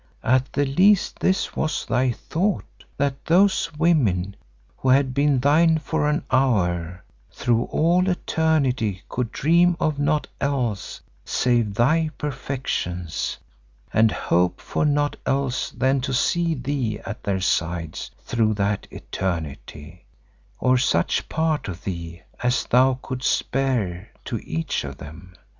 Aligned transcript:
At 0.23 0.51
the 0.53 0.65
least 0.65 1.19
this 1.19 1.55
was 1.55 1.85
thy 1.85 2.09
thought, 2.11 2.85
that 2.97 3.23
those 3.23 3.69
women 3.77 4.35
who 4.77 4.89
had 4.89 5.13
been 5.13 5.39
thine 5.39 5.77
for 5.77 6.09
an 6.09 6.23
hour, 6.31 7.03
through 7.31 7.65
all 7.65 8.09
eternity 8.09 9.03
could 9.09 9.31
dream 9.31 9.77
of 9.79 9.99
naught 9.99 10.25
else 10.41 11.01
save 11.23 11.75
thy 11.75 12.09
perfections, 12.17 13.37
and 13.93 14.11
hope 14.11 14.59
for 14.59 14.85
naught 14.85 15.17
else 15.23 15.69
than 15.69 16.01
to 16.01 16.15
see 16.15 16.55
thee 16.55 16.99
at 17.05 17.23
their 17.23 17.39
sides 17.39 18.09
through 18.21 18.55
that 18.55 18.87
eternity, 18.89 20.05
or 20.57 20.79
such 20.79 21.29
part 21.29 21.67
of 21.67 21.83
thee 21.83 22.23
as 22.41 22.65
thou 22.65 22.97
couldst 23.03 23.29
spare 23.31 24.09
to 24.25 24.39
each 24.43 24.83
of 24.83 24.97
them. 24.97 25.35